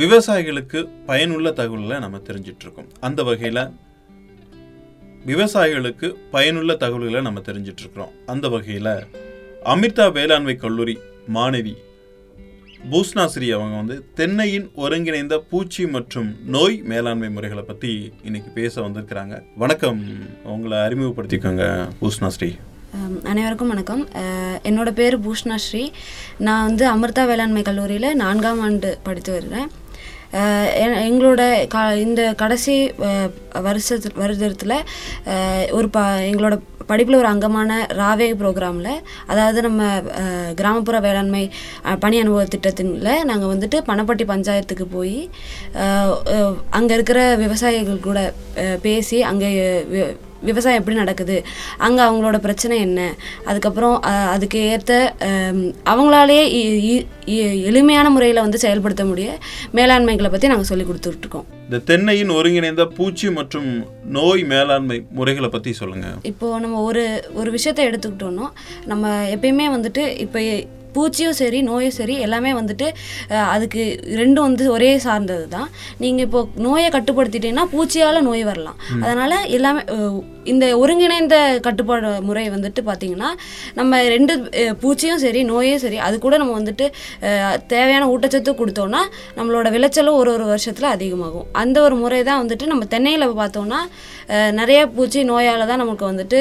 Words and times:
விவசாயிகளுக்கு 0.00 0.78
பயனுள்ள 1.08 1.48
தகவல்களை 1.58 1.98
நம்ம 2.04 2.18
தெரிஞ்சிட்ருக்கோம். 2.28 2.88
அந்த 3.06 3.20
வகையில் 3.28 3.60
விவசாயிகளுக்கு 5.30 6.08
பயனுள்ள 6.34 6.72
தகவல்களை 6.82 7.20
நம்ம 7.26 7.42
தெரிஞ்சிட்ருக்கிறோம். 7.46 8.12
அந்த 8.32 8.46
வகையில் 8.54 8.92
அமிர்தா 9.74 10.06
வேளாண்மை 10.18 10.54
கல்லூரி 10.64 10.96
மாணவி 11.36 11.74
பூஸ்னாஸ்ரீ 12.90 13.46
அவங்க 13.56 13.76
வந்து 13.82 13.96
தென்னையின் 14.18 14.66
ஒருங்கிணைந்த 14.82 15.36
பூச்சி 15.52 15.84
மற்றும் 15.94 16.28
நோய் 16.56 16.76
மேலாண்மை 16.90 17.30
முறைகளை 17.36 17.64
பற்றி 17.70 17.92
இன்னைக்கு 18.28 18.50
பேச 18.58 18.74
வந்திருக்கிறாங்க. 18.86 19.36
வணக்கம். 19.64 20.02
உங்களை 20.54 20.78
அறிமுகப்படுத்திக்கோங்க 20.86 21.64
பூஸ்னாஸ்ரீ 22.02 22.50
அனைவருக்கும் 23.30 23.72
வணக்கம். 23.72 24.02
என்னோட 24.68 24.90
பேர் 24.98 25.14
பூஷ்ணா 25.24 25.56
ஸ்ரீ 25.64 25.82
நான் 26.46 26.66
வந்து 26.68 26.84
அமிர்தா 26.92 27.24
வேளாண்மை 27.30 27.62
கல்லூரியில் 27.68 28.08
நான்காம் 28.22 28.62
ஆண்டு 28.66 28.90
படித்து 29.06 29.30
வருகிறேன். 29.34 29.68
எங்களோட 31.04 31.42
க 31.66 31.84
இந்த 31.96 32.34
கடைசி 32.34 32.76
வருஷத்து 33.62 34.10
வருடத்தில் 34.16 34.78
ஒரு 35.72 35.88
ப 35.88 36.00
எங்களோட 36.30 36.56
படிப்பில் 36.86 37.18
ஒரு 37.18 37.28
அங்கமான 37.28 37.78
ராவே 37.90 38.28
ப்ரோக்ராமில் 38.38 38.92
அதாவது 39.26 39.60
நம்ம 39.62 39.82
கிராமப்புற 40.54 41.00
வேளாண்மை 41.00 41.50
பணி 41.98 42.20
அனுபவ 42.20 42.44
திட்டத்தின்ல 42.44 43.24
நாங்கள் 43.24 43.52
வந்துட்டு 43.54 43.80
பணப்பட்டி 43.86 44.26
பஞ்சாயத்துக்கு 44.26 44.86
போய் 44.86 45.18
அங்கே 46.70 46.94
இருக்கிற 46.94 47.36
விவசாயிகள் 47.36 47.98
கூட 48.00 48.32
பேசி 48.82 49.22
அங்கே 49.22 49.50
விவசாயம் 50.50 50.80
எப்படி 50.80 50.96
நடக்குது? 51.02 51.36
அங்கே 51.86 52.02
அவங்களோட 52.06 52.38
பிரச்சனை 52.46 52.76
என்ன? 52.86 53.00
அதுக்கப்புறம் 53.50 53.96
அதுக்கு 54.34 54.60
ஏற்ற 54.72 54.92
அவங்களாலேயே 55.92 56.44
எளிமையான 57.70 58.06
முறையில் 58.14 58.44
வந்து 58.44 58.62
செயல்படுத்த 58.64 59.04
முடிய 59.10 59.28
மேலாண்மைகளை 59.78 60.30
பற்றி 60.32 60.50
நாங்கள் 60.52 60.70
சொல்லி 60.70 60.86
கொடுத்துட்ருக்கோம். 60.88 61.46
இந்த 61.66 61.78
தென்னையின் 61.90 62.32
ஒருங்கிணைந்த 62.38 62.84
பூச்சி 62.96 63.28
மற்றும் 63.38 63.68
நோய் 64.16 64.42
மேலாண்மை 64.52 64.98
முறைகளை 65.18 65.48
பற்றி 65.54 65.70
சொல்லுங்க. 65.80 66.08
இப்போது 66.30 66.60
நம்ம 66.64 66.82
ஒரு 66.88 67.04
ஒரு 67.40 67.50
விஷயத்தை 67.56 67.84
எடுத்துக்கிட்டோம்னா 67.88 68.48
நம்ம 68.92 69.14
எப்பயுமே 69.34 69.66
வந்துட்டு 69.76 70.04
இப்போ 70.24 70.40
பூச்சியும் 70.96 71.36
சரி 71.40 71.60
நோயும் 71.68 71.96
சரி 71.98 72.14
எல்லாமே 72.26 72.52
வந்துட்டு 72.60 72.86
அதுக்கு 73.54 73.82
ரெண்டும் 74.20 74.46
வந்து 74.48 74.64
ஒரே 74.76 74.90
சார்ந்தது 75.06 75.46
தான் 75.56 75.68
நீங்கள் 76.04 76.26
இப்போ 76.26 76.40
நோயை 76.66 76.88
கட்டுப்படுத்திட்டீங்கன்னா 76.96 77.66
பூச்சியால் 77.74 78.26
நோய் 78.28 78.44
வரலாம். 78.50 78.78
அதனால் 79.04 79.36
எல்லாமே 79.56 79.82
இந்த 80.52 80.64
ஒருங்கிணைந்த 80.80 81.36
கட்டுப்பாடு 81.66 82.08
முறை 82.26 82.42
வந்துட்டு 82.54 82.80
பார்த்திங்கன்னா 82.88 83.30
நம்ம 83.78 84.00
ரெண்டு 84.14 84.34
பூச்சியும் 84.82 85.22
சரி 85.24 85.40
நோயும் 85.50 85.80
சரி 85.84 85.98
அது 86.06 86.16
கூட 86.24 86.34
நம்ம 86.42 86.52
வந்துட்டு 86.58 86.86
தேவையான 87.72 88.04
ஊட்டச்சத்து 88.12 88.52
கொடுத்தோம்னா 88.60 89.00
நம்மளோட 89.38 89.66
விளைச்சலும் 89.76 90.18
ஒரு 90.20 90.30
ஒரு 90.36 90.44
வருஷத்தில் 90.52 90.88
அதிகமாகும். 90.94 91.46
அந்த 91.62 91.76
ஒரு 91.86 91.96
முறை 92.02 92.20
தான் 92.28 92.40
வந்துட்டு 92.42 92.66
நம்ம 92.72 92.86
தென்னையில் 92.94 93.26
பார்த்தோம்னா 93.40 93.80
நிறைய 94.60 94.78
பூச்சி 94.94 95.20
நோயால் 95.30 95.68
தான் 95.70 95.82
நமக்கு 95.82 96.04
வந்துட்டு 96.10 96.38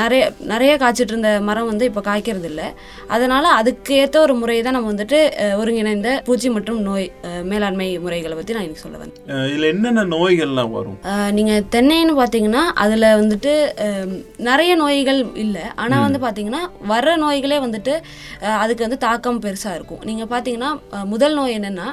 நிறைய 0.00 0.22
நிறைய 0.52 0.72
காய்ச்சிட்டு 0.82 1.12
இருந்த 1.14 1.32
மரம் 1.48 1.68
வந்து 1.72 1.84
இப்போ 1.90 2.02
காய்க்கிறது 2.08 2.48
இல்லை 2.52 2.68
அதனால் 3.14 3.48
அதுக்கு 3.58 3.92
ஏற்ற 4.02 4.16
ஒரு 4.26 4.34
முறை 4.40 4.56
தான் 4.66 4.76
நம்ம 4.76 4.90
வந்துட்டு 4.92 5.18
ஒருங்கிணைந்த 5.60 6.10
பூச்சி 6.26 6.48
மற்றும் 6.56 6.80
நோய் 6.88 7.06
மேலாண்மை 7.50 7.88
முறைகளை 8.04 8.34
பற்றி 8.38 8.56
நான் 8.56 8.66
இன்னைக்கு 8.66 8.84
சொல்ல 8.84 8.98
வந்தேன். 9.02 9.22
இதுல 9.50 9.68
என்னென்ன 9.74 10.04
நோய்கள்லாம் 10.14 10.74
வரும்? 10.78 10.98
நீங்கள் 11.38 11.64
தென்னைன்னு 11.74 12.14
பார்த்தீங்கன்னா 12.20 12.64
அதில் 12.84 13.08
வந்துட்டு 13.20 13.52
நிறைய 14.48 14.72
நோய்கள் 14.82 15.20
இல்லை. 15.44 15.64
ஆனால் 15.84 16.04
வந்து 16.06 16.20
பார்த்தீங்கன்னா 16.26 16.62
வர்ற 16.92 17.16
நோய்களே 17.24 17.60
வந்துட்டு 17.66 17.94
அதுக்கு 18.62 18.86
வந்து 18.86 19.00
தாக்கம் 19.06 19.42
பெருசாக 19.46 19.78
இருக்கும். 19.78 20.04
நீங்கள் 20.10 20.30
பார்த்தீங்கன்னா 20.34 20.70
முதல் 21.14 21.36
நோய் 21.40 21.56
என்னென்னா 21.58 21.88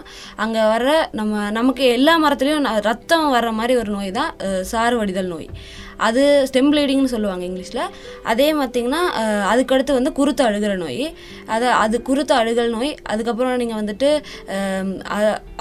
அங்கே 0.46 0.62
வர்ற 0.74 0.92
நம்ம 1.22 1.50
நமக்கு 1.60 1.86
எல்லா 1.98 2.16
மரத்துலேயும் 2.26 2.70
ரத்தம் 2.90 3.28
வர்ற 3.38 3.52
மாதிரி 3.62 3.76
ஒரு 3.84 3.92
நோய் 3.98 4.18
தான் 4.20 4.32
சாறு 4.74 4.96
வடிதல் 5.02 5.34
நோய். 5.34 5.50
அது 6.08 6.22
ஸ்டெம் 6.50 6.70
ப்ளீடிங்னு 6.74 7.14
சொல்லுவாங்க 7.14 7.44
இங்கிலீஷில். 7.46 7.84
அதே 8.32 8.48
பார்த்தீங்கன்னா 8.54 9.02
அதுக்கடுத்து 9.52 9.98
வந்து 10.00 10.12
குருத்து 10.12 10.44
அழுகிற 10.46 10.76
நோய். 10.84 11.06
அதை 11.56 11.68
அது 11.84 11.96
குருத்து 12.02 12.36
அழுகல் 12.36 12.74
நோய். 12.78 12.94
அதுக்கப்புறம் 13.14 13.60
நீங்கள் 13.64 13.82
வந்துட்டு 13.82 14.10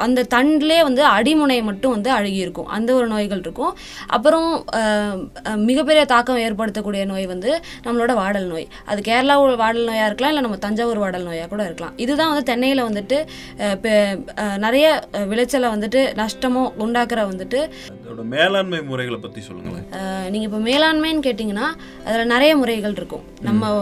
அந்த 0.05 0.25
தண்டிலே 0.34 0.78
வந்து 0.88 1.03
அடிமுனை 1.16 1.59
மட்டும் 1.69 1.94
வந்து 1.97 2.10
அழுகி 2.16 2.41
இருக்கும் 2.44 2.71
அந்த 2.77 2.91
ஒரு 2.99 3.06
நோய்கள் 3.12 3.43
இருக்கும். 3.47 3.72
அப்புறம் 4.16 4.49
மிகப்பெரிய 5.69 6.05
தாக்கம் 6.12 6.43
ஏற்படுத்தக்கூடிய 6.47 7.05
நோய் 7.12 7.27
வந்து 7.32 7.50
நம்மளோட 7.87 8.15
வாடல் 8.21 8.49
நோய். 8.53 8.69
அது 8.91 9.00
கேரளா 9.10 9.37
வாடல் 9.65 9.88
நோயாக 9.91 10.09
இருக்கலாம் 10.10 10.33
இல்லை 10.34 10.44
நம்ம 10.47 10.60
தஞ்சாவூர் 10.66 11.03
வாடல் 11.04 11.28
நோயாக 11.31 11.49
கூட 11.54 11.62
இருக்கலாம். 11.69 11.97
இதுதான் 12.06 12.33
வந்து 12.33 12.49
தென்னையில் 12.53 12.87
வந்துட்டு 12.88 13.19
நிறைய 14.66 14.87
விளைச்சலை 15.33 15.71
வந்துட்டு 15.77 16.03
நஷ்டமோ 16.22 16.65
உண்டாக்குற 16.87 17.21
வந்துட்டு 17.33 17.60
மேலாண்மை 18.33 18.78
முறைகளை 18.88 19.19
பற்றி 19.22 19.41
சொல்லுங்களேன். 19.47 19.86
நீங்கள் 20.33 20.48
இப்போ 20.48 20.60
மேலாண்மைன்னு 20.68 21.24
கேட்டிங்கன்னா 21.27 21.66
அதில் 22.09 22.30
நிறைய 22.33 22.53
முறைகள் 22.60 22.95
இருக்கும். 23.01 23.24
நம்ம 23.47 23.72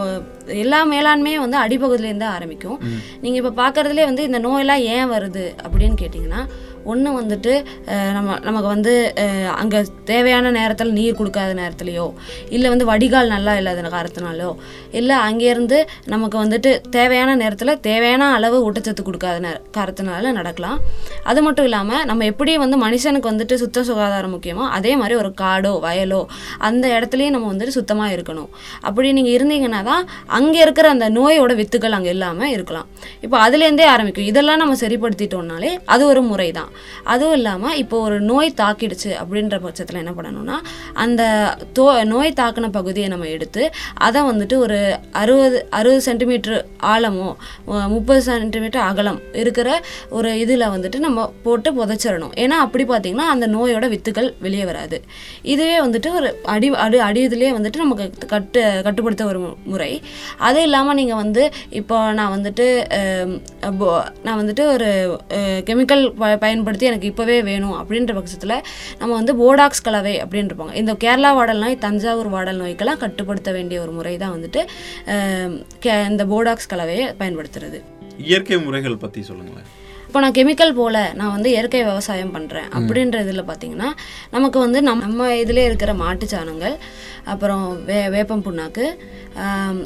எல்லா 0.47 0.85
மேலாண்மையும் 0.85 1.45
வந்து 1.47 1.57
அடிப்பகுதியிலேருந்து 1.57 2.27
ஆரம்பிக்கும். 2.27 2.79
நீங்கள் 3.21 3.43
இப்போ 3.43 3.63
பார்க்குறதுலே 3.63 4.03
வந்து 4.03 4.23
இந்த 4.23 4.39
நோயெல்லாம் 4.39 4.83
ஏன் 4.95 5.09
வருது 5.09 5.55
அப்படின்னு 5.63 5.95
கேட்டிங்கன்னா 6.01 6.47
ஒன்று 6.91 7.09
வந்துட்டு 7.19 7.53
நம்ம 8.17 8.37
நமக்கு 8.47 8.69
வந்து 8.75 8.93
அங்கே 9.61 9.79
தேவையான 10.11 10.51
நேரத்தில் 10.59 10.93
நீர் 10.97 11.19
கொடுக்காத 11.19 11.51
நேரத்துலையோ 11.61 12.07
இல்லை 12.55 12.69
வந்து 12.73 12.87
வடிகால் 12.91 13.33
நல்லா 13.35 13.55
இல்லாத 13.59 13.89
காரணத்தினாலோ 13.95 14.49
இல்லை 14.99 15.15
அங்கேருந்து 15.27 15.77
நமக்கு 16.13 16.37
வந்துட்டு 16.43 16.71
தேவையான 16.97 17.31
நேரத்தில் 17.43 17.73
தேவையான 17.89 18.23
அளவு 18.37 18.57
ஊட்டச்சத்து 18.67 19.03
கொடுக்காத 19.07 19.37
நே 19.45 19.51
காரணத்தினால 19.77 20.31
நடக்கலாம். 20.39 20.79
அது 21.29 21.39
மட்டும் 21.45 21.67
இல்லாமல் 21.69 22.03
நம்ம 22.09 22.25
எப்படி 22.31 22.51
வந்து 22.63 22.77
மனுஷனுக்கு 22.85 23.31
வந்துட்டு 23.31 23.55
சுத்த 23.63 23.83
சுகாதாரம் 23.89 24.33
முக்கியமோ 24.35 24.65
அதே 24.77 24.93
மாதிரி 25.01 25.15
ஒரு 25.21 25.31
காடோ 25.41 25.73
வயலோ 25.85 26.21
அந்த 26.67 26.85
இடத்துலையும் 26.95 27.35
நம்ம 27.35 27.49
வந்துட்டு 27.53 27.75
சுத்தமாக 27.79 28.15
இருக்கணும். 28.15 28.49
அப்படி 28.87 29.13
நீங்கள் 29.19 29.35
இருந்தீங்கன்னா 29.37 29.81
தான் 29.91 30.03
அங்கே 30.39 30.61
இருக்கிற 30.65 30.89
அந்த 30.95 31.07
நோயோட 31.19 31.53
வித்துக்கள் 31.61 31.97
அங்கே 31.99 32.11
இல்லாமல் 32.17 32.53
இருக்கலாம். 32.55 32.87
இப்போ 33.25 33.37
அதுலேருந்தே 33.45 33.87
ஆரம்பிக்கும். 33.95 34.29
இதெல்லாம் 34.33 34.61
நம்ம 34.63 34.77
சரிப்படுத்திட்டோம்னாலே 34.85 35.73
அது 35.95 36.05
ஒரு 36.11 36.23
முறை 36.31 36.49
தான் 36.59 36.71
அதுவும் 37.13 37.37
இல்லாமல் 37.39 37.77
இப்போ 37.83 37.97
ஒரு 38.07 38.17
நோய் 38.31 38.49
தாக்கிடுச்சு 38.61 39.11
அப்படின்ற 39.21 39.57
பட்சத்தில் 39.65 40.01
என்ன 40.03 40.13
பண்ணணும்னா 40.17 40.57
அந்த 41.05 41.21
தோ 41.77 41.85
நோய் 42.13 42.37
தாக்கின 42.41 42.71
பகுதியை 42.77 43.07
நம்ம 43.13 43.29
எடுத்து 43.35 43.63
அதை 44.07 44.21
வந்துட்டு 44.31 44.57
ஒரு 44.65 44.79
அறுபது 45.21 45.57
அறுபது 45.79 46.01
சென்டிமீட்ரு 46.09 46.57
ஆழமோ 46.93 47.29
முப்பது 47.95 48.21
சென்டிமீட்டர் 48.29 48.85
அகலம் 48.89 49.19
இருக்கிற 49.41 49.69
ஒரு 50.17 50.29
இதில் 50.43 50.71
வந்துட்டு 50.75 50.97
நம்ம 51.05 51.27
போட்டு 51.45 51.69
புதைச்சிடணும். 51.77 52.33
ஏன்னா 52.43 52.55
அப்படி 52.65 52.83
பார்த்தீங்கன்னா 52.91 53.27
அந்த 53.33 53.45
நோயோட 53.55 53.85
வித்துக்கள் 53.93 54.29
வெளியே 54.45 54.65
வராது. 54.69 54.97
இதுவே 55.53 55.77
வந்துட்டு 55.85 56.09
ஒரு 56.19 56.29
அடி 56.53 56.67
அடி 56.85 56.97
அடி 57.07 57.21
இதுலேயே 57.27 57.51
வந்துட்டு 57.57 57.83
நமக்கு 57.83 58.05
கட்டு 58.33 58.61
கட்டுப்படுத்த 58.87 59.23
ஒரு 59.31 59.41
முறை. 59.71 59.91
அது 60.47 60.59
இல்லாமல் 60.67 60.97
நீங்கள் 60.99 61.21
வந்து 61.23 61.43
இப்போ 61.79 61.97
நான் 62.19 62.33
வந்துட்டு 62.35 62.67
நான் 64.25 64.39
வந்துட்டு 64.41 64.63
ஒரு 64.75 64.89
கெமிக்கல் 65.69 66.03
ப 66.21 66.31
பயன்படுத்தி 66.63 66.85
எனக்கு 66.85 67.09
இப்போவே 67.09 67.43
வேணும் 67.43 67.73
அப்படின்ற 67.73 68.13
பட்சத்தில் 68.13 68.61
நம்ம 68.97 69.13
வந்து 69.13 69.35
போடாக்ஸ் 69.35 69.81
கலவை 69.83 70.21
அப்படின்னு 70.21 70.49
இருப்பாங்க 70.49 70.73
இந்த 70.73 70.93
கேரளா 70.93 71.33
வாடல் 71.33 71.57
நோய் 71.57 71.77
தஞ்சாவூர் 71.77 72.27
வாடல் 72.27 72.59
நோய்க்கெல்லாம் 72.59 72.97
கட்டுப்படுத்த 72.97 73.51
வேண்டிய 73.51 73.81
ஒரு 73.81 73.91
முறை 73.91 74.17
தான் 74.17 74.41
வந்துட்டு 74.41 74.67
கே- 75.85 76.09
இந்த 76.09 76.25
போடாக்ஸ் 76.25 76.67
கலவையை 76.67 77.13
பயன்படுத்துறது. 77.19 77.81
இயற்கை 78.17 78.59
முறைகள் 78.59 78.97
பற்றி 78.97 79.23
சொல்லுங்களேன். 79.23 79.65
இப்போ 80.13 80.21
நான் 80.23 80.35
கெமிக்கல் 80.37 80.75
போல 80.79 80.97
நான் 81.19 81.31
வந்து 81.35 81.49
இயற்கை 81.53 81.79
விவசாயம் 81.87 82.33
பண்ணுறேன் 82.35 82.67
அப்படின்ற 82.77 83.21
இதில் 83.25 83.47
பார்த்தீங்கன்னா 83.47 83.87
நமக்கு 84.35 84.57
வந்து 84.65 84.79
நம்ம 84.87 85.01
நம்ம 85.05 85.29
இதில் 85.43 85.61
இருக்கிற 85.69 85.91
மாட்டு 86.01 86.25
சாணங்கள் 86.33 86.75
அப்புறம் 87.31 87.65
வே 87.87 87.97
வேப்பம் 88.13 88.43
புண்ணாக்கு 88.45 88.85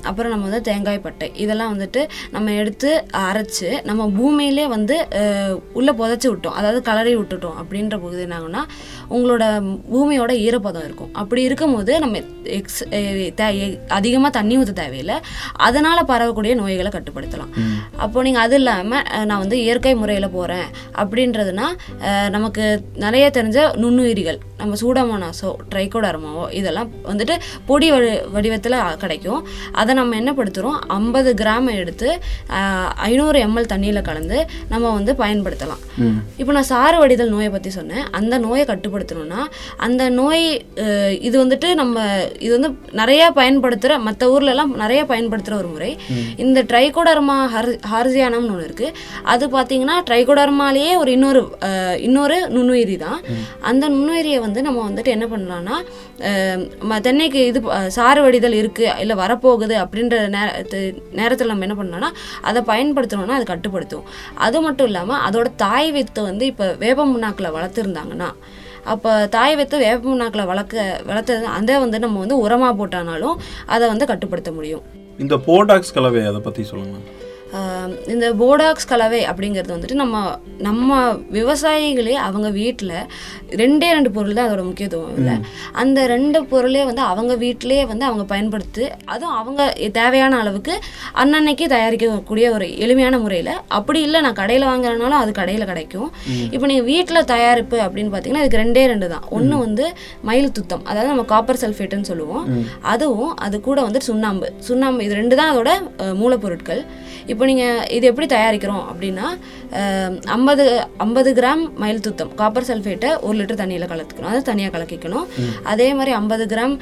அப்புறம் 0.09 0.31
நம்ம 0.33 0.45
வந்து 0.47 0.59
தேங்காய் 0.67 0.99
பட்டை 1.05 1.27
இதெல்லாம் 1.43 1.71
வந்துட்டு 1.73 2.01
நம்ம 2.35 2.53
எடுத்து 2.61 2.89
அரைச்சு 3.27 3.69
நம்ம 3.89 4.07
பூமியிலே 4.17 4.65
வந்து 4.73 4.95
உள்ள 5.79 5.89
புதைச்சி 5.99 6.27
விட்டோம். 6.31 6.57
அதாவது 6.59 6.79
கலரி 6.89 7.13
விட்டுட்டோம் 7.19 7.57
அப்படின்ற 7.61 7.97
போது 8.03 8.19
என்ன 8.25 8.35
ஆகும்னா 8.39 8.63
உங்களோட 9.15 9.43
பூமியோட 9.93 10.31
ஈரப்பதம் 10.47 10.85
இருக்கும். 10.87 11.11
அப்படி 11.21 11.41
இருக்கும்போது 11.49 11.93
நம்ம 12.05 12.21
எக்ஸ் 12.57 12.83
அதிகமாக 13.99 14.31
தண்ணி 14.39 14.57
ஊற்ற 14.61 14.75
தேவையில்லை. 14.81 15.17
அதனால் 15.67 16.07
பரவக்கூடிய 16.11 16.55
நோய்களை 16.61 16.91
கட்டுப்படுத்தலாம். 16.97 17.53
அப்போ 18.05 18.25
நீங்கள் 18.27 18.45
அது 18.47 18.59
இல்லாமல் 18.61 19.05
நான் 19.31 19.43
வந்து 19.45 19.59
இயற்கை 19.67 19.95
வேலை 20.17 20.29
போகிறேன் 20.37 20.67
அப்படின்றதுனா 21.01 21.67
நமக்கு 22.35 22.65
நிறைய 23.05 23.25
தெரிஞ்ச 23.37 23.59
நுண்ணுயிரிகள். 23.83 24.39
நம்ம 24.59 24.77
சூடமோனாஸோ 24.81 25.49
ட்ரைகோடர்மாவோ 25.71 26.45
இதெல்லாம் 26.59 26.89
வந்துட்டு 27.09 27.35
பொடி 27.69 27.87
வடி 27.93 28.11
வடிவத்தில் 28.35 28.77
கிடைக்கும். 29.03 29.41
அதை 29.81 29.91
நம்ம 29.99 30.15
என்ன 30.21 30.31
படுத்துகிறோம் 30.39 30.77
ஐம்பது 30.97 31.31
கிராம் 31.41 31.69
எடுத்து 31.81 32.09
ஐநூறு 33.09 33.37
எம்எல் 33.47 33.69
தண்ணியில் 33.73 34.01
கலந்து 34.09 34.37
நம்ம 34.73 34.85
வந்து 34.97 35.13
பயன்படுத்தலாம். 35.23 35.81
இப்போ 36.41 36.51
நான் 36.57 36.69
சாறு 36.73 36.97
வடிதல் 37.03 37.33
நோயை 37.35 37.49
பற்றி 37.55 37.71
சொன்னேன். 37.77 38.05
அந்த 38.19 38.35
நோயை 38.45 38.65
கட்டுப்படுத்தணும்னா 38.71 39.41
அந்த 39.87 40.03
நோய் 40.19 40.45
இது 41.27 41.35
வந்துட்டு 41.43 41.69
நம்ம 41.81 42.05
இது 42.45 42.51
வந்து 42.57 42.71
நிறைய 43.01 43.23
பயன்படுத்துகிற 43.39 43.99
மற்ற 44.07 44.31
ஊர்லலாம் 44.35 44.73
நிறைய 44.83 45.01
பயன்படுத்துகிற 45.11 45.59
ஒரு 45.61 45.69
முறை. 45.75 45.91
இந்த 46.45 46.59
ட்ரைகோடர்மா 46.71 47.37
ஹர் 47.55 47.71
ஹார்சியானம்னு 47.91 48.53
ஒன்று 48.55 48.67
இருக்குது 48.69 48.95
அது 49.33 49.45
பார்த்தீங்கன்னா 49.55 49.97
ட்ரைகோடர்மாலேயே 50.09 50.91
ஒரு 51.01 51.11
இன்னொரு 51.17 51.41
இன்னொரு 52.07 52.37
நுண்ணுயிரி 52.55 52.97
தான். 53.05 53.19
அந்த 53.69 53.85
நுண்ணுயிரியை 53.95 54.39
வந்து 54.47 54.61
நம்ம 54.61 54.83
வந்துட்டு 54.89 55.13
என்ன 55.15 55.25
பண்ணலான்னா 55.25 55.75
தென்னைக்கு 57.01 57.41
இது 57.45 57.61
சாறு 57.87 58.21
வடிதல் 58.21 58.59
இருக்குது 58.61 58.93
இல்லை 58.99 59.15
வரப்போகுது 59.15 59.75
அப்படின்ற 59.83 60.17
நேரத்தில் 61.11 61.51
நம்ம 61.51 61.67
என்ன 61.67 61.77
பண்ணலாம்னா 61.79 62.11
அதை 62.41 62.61
பயன்படுத்தணும்னா 62.67 63.39
அது 63.39 63.45
கட்டுப்படுத்தும் 63.45 64.07
அது 64.37 64.61
மட்டும் 64.61 64.87
இல்லாமல் 64.87 65.21
அதோட 65.27 65.49
தாய் 65.55 65.91
வித்து 65.91 66.21
வந்து 66.21 66.45
இப்போ 66.45 66.67
வேப்ப 66.79 67.05
முன்னாக்கில் 67.13 67.53
வளர்த்துருந்தாங்கன்னா 67.57 68.31
அப்போ 68.93 69.11
தாய் 69.27 69.55
வைத்து 69.55 69.77
வேப்ப 69.77 70.03
முன்னாக்கில் 70.09 70.45
வளர்க்க 70.45 70.83
வளர்த்தது 71.07 71.47
அதை 71.57 71.73
வந்து 71.79 71.97
நம்ம 71.99 72.19
வந்து 72.19 72.37
உரமாக 72.43 72.73
போட்டானாலும் 72.79 73.37
அதை 73.65 73.85
வந்து 73.87 74.05
கட்டுப்படுத்த 74.05 74.51
முடியும். 74.51 74.83
இந்த 75.23 75.35
போடாக்ஸ் 75.47 75.93
கலவை 75.93 76.21
அதை 76.25 76.39
பற்றி 76.39 76.63
சொல்லுங்கள் 76.63 77.05
இந்த 78.13 78.25
போடாக்ஸ் 78.41 78.87
கலவை 78.91 79.19
அப்படிங்கிறது 79.31 79.73
வந்துட்டு 79.75 79.97
நம்ம 80.01 80.15
நம்ம 80.67 80.97
விவசாயிகளே 81.35 82.15
அவங்க 82.27 82.47
வீட்டில் 82.57 82.95
ரெண்டே 83.61 83.89
ரெண்டு 83.97 84.09
பொருள் 84.15 84.35
தான் 84.37 84.47
அதோட 84.47 84.63
முக்கியத்துவம் 84.69 85.13
இல்லை. 85.19 85.35
அந்த 85.81 85.99
ரெண்டு 86.13 86.39
பொருளே 86.51 86.81
வந்து 86.89 87.03
அவங்க 87.11 87.33
வீட்டிலேயே 87.43 87.83
வந்து 87.91 88.05
அவங்க 88.09 88.23
பயன்படுத்தி 88.31 88.85
அதுவும் 89.13 89.37
அவங்க 89.41 89.61
தேவையான 89.99 90.39
அளவுக்கு 90.43 90.73
அன்னன்னைக்கு 91.23 91.67
தயாரிக்கக்கூடிய 91.75 92.47
ஒரு 92.57 92.67
எளிமையான 92.85 93.15
முறையில். 93.25 93.53
அப்படி 93.77 94.01
இல்லை 94.07 94.21
நான் 94.27 94.39
கடையில் 94.41 94.67
வாங்குறதுனாலும் 94.71 95.21
அது 95.23 95.33
கடையில் 95.41 95.69
கிடைக்கும். 95.71 96.09
இப்போ 96.53 96.65
நீங்கள் 96.71 96.89
வீட்டில் 96.91 97.29
தயாரிப்பு 97.33 97.79
அப்படின்னு 97.85 98.13
பார்த்தீங்கன்னா 98.13 98.43
இதுக்கு 98.45 98.63
ரெண்டே 98.63 98.85
ரெண்டு 98.93 99.09
தான். 99.13 99.25
ஒன்று 99.37 99.57
வந்து 99.65 99.87
மயில் 100.29 100.55
துத்தம் 100.59 100.85
அதாவது 100.89 101.11
நம்ம 101.13 101.27
காப்பர் 101.33 101.61
சல்ஃபேட்டுன்னு 101.63 102.09
சொல்லுவோம். 102.11 102.45
அதுவும் 102.93 103.33
அது 103.47 103.55
கூட 103.69 103.79
வந்து 103.89 104.01
சுண்ணாம்பு. 104.09 104.49
சுண்ணாம்பு 104.69 105.05
இது 105.07 105.21
ரெண்டு 105.21 105.37
தான் 105.41 105.51
அதோட 105.53 105.71
மூலப்பொருட்கள். 106.21 106.83
இப்போ 107.33 107.43
நீங்கள் 107.51 107.83
இது 107.97 108.05
எப்படி 108.11 108.27
தயாரிக்கிறோம் 108.33 108.83
அப்படின்னா 108.91 109.27
ஐம்பது 110.35 110.65
ஐம்பது 111.05 111.29
கிராம் 111.37 111.63
மயில் 111.81 112.03
துத்தம் 112.05 112.29
காப்பர் 112.41 112.67
சல்ஃபேட்டை 112.67 113.09
ஒரு 113.27 113.35
லிட்டர் 113.39 113.59
தண்ணியில் 113.61 113.87
கலந்துக்கணும் 113.91 114.31
அது 114.33 114.41
தனியாக 114.49 114.71
கலக்கிக்கணும். 114.75 115.25
அதே 115.71 115.87
மாதிரி 115.97 116.11
ஐம்பது 116.19 116.43
கிராம் 116.53 116.75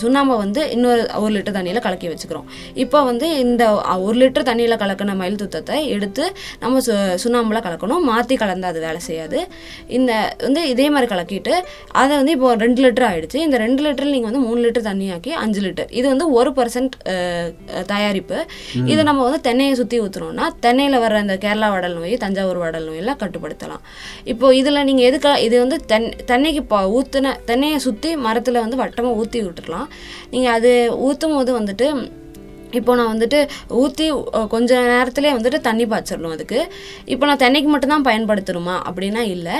சுண்ணாம்பை 0.00 0.36
வந்து 0.44 0.62
இன்னொரு 0.76 1.02
ஒரு 1.22 1.32
லிட்டர் 1.36 1.56
தண்ணியில் 1.58 1.84
கலக்கி 1.86 2.08
வச்சுக்கிறோம். 2.12 2.48
இப்போ 2.84 2.98
வந்து 3.10 3.28
இந்த 3.44 3.62
ஒரு 4.06 4.16
லிட்டர் 4.22 4.46
தண்ணியில் 4.50 4.80
கலக்கின 4.82 5.16
மயில் 5.20 5.38
துத்தத்தை 5.42 5.78
எடுத்து 5.96 6.24
நம்ம 6.64 6.80
சு 6.88 6.96
சுண்ணாம்புல 7.24 7.60
கலக்கணும். 7.68 8.02
மாற்றி 8.10 8.36
கலந்து 8.42 8.68
அது 8.70 8.82
வேலை 8.86 9.02
செய்யாது. 9.08 9.38
இந்த 9.98 10.12
வந்து 10.46 10.64
இதே 10.72 10.88
மாதிரி 10.96 11.10
கலக்கிட்டு 11.14 11.54
அதை 12.02 12.12
வந்து 12.20 12.34
இப்போ 12.38 12.50
ரெண்டு 12.64 12.82
லிட்டர் 12.86 13.08
ஆயிடுச்சு. 13.10 13.38
இந்த 13.46 13.56
ரெண்டு 13.64 13.80
லிட்டரில் 13.86 14.14
நீங்கள் 14.16 14.30
வந்து 14.32 14.44
மூணு 14.48 14.60
லிட்டர் 14.66 14.88
தண்ணியாக்கி 14.90 15.32
அஞ்சு 15.44 15.62
லிட்டர். 15.68 15.90
இது 16.00 16.06
வந்து 16.12 16.28
ஒரு 16.40 16.52
பர்சன்ட் 16.58 16.96
தயாரிப்பு. 17.94 18.38
இதை 18.92 19.02
நம்ம 19.12 19.24
வந்து 19.28 19.40
தென்னையை 19.48 19.72
சுற்றி 19.82 19.96
ஊற்றுறோம்னா 20.04 20.44
தென்னையில் 20.64 21.02
வர 21.02 21.20
இந்த 21.24 21.34
கேரளா 21.44 21.68
வடல் 21.74 21.96
நோய் 21.98 22.22
தஞ்சாவூர் 22.22 22.60
வடல் 22.62 22.86
நோயெல்லாம் 22.88 23.20
கட்டுப்படுத்தலாம். 23.22 23.82
இப்போ 24.32 24.46
இதில் 24.60 24.86
நீங்கள் 24.88 25.08
எதுக்கா 25.10 25.32
இது 25.46 25.56
வந்து 25.64 25.76
தென் 25.90 26.08
தென்னைக்கு 26.30 26.62
பா 26.72 26.80
ஊற்றின 26.98 27.34
தென்னையை 27.50 27.78
சுற்றி 27.86 28.10
மரத்தில் 28.26 28.62
வந்து 28.64 28.80
வட்டமாக 28.82 29.20
ஊற்றி 29.22 29.40
விட்டுறலாம். 29.46 29.88
நீங்கள் 30.34 30.56
அது 30.56 30.72
ஊற்றும் 31.08 31.36
போது 31.38 31.52
வந்துட்டு 31.60 31.88
இப்போ 32.78 32.92
நான் 32.98 33.10
வந்துட்டு 33.12 33.38
ஊற்றி 33.80 34.04
கொஞ்ச 34.52 34.70
நேரத்துலேயே 34.92 35.32
வந்துட்டு 35.38 35.58
தண்ணி 35.66 35.84
பாய்ச்சிடணும் 35.90 36.34
அதுக்கு. 36.36 36.60
இப்போ 37.12 37.24
நான் 37.28 37.42
தென்னைக்கு 37.42 37.70
மட்டும்தான் 37.72 38.06
பயன்படுத்தணுமா? 38.08 38.76
அப்படின்னா 38.88 39.22
இல்லை. 39.34 39.56